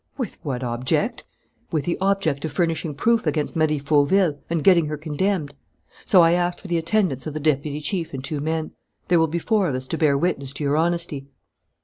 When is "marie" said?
3.55-3.77